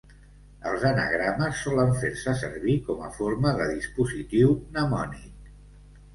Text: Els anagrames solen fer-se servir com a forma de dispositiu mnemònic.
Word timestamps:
Els 0.69 0.85
anagrames 0.91 1.59
solen 1.65 1.93
fer-se 2.05 2.33
servir 2.39 2.79
com 2.89 3.05
a 3.09 3.11
forma 3.19 3.53
de 3.61 3.69
dispositiu 3.75 4.57
mnemònic. 4.65 5.55